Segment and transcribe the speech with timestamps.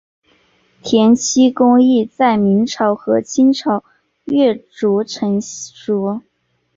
[0.81, 3.83] 填漆工艺在明朝和清朝
[4.25, 6.21] 越趋成熟。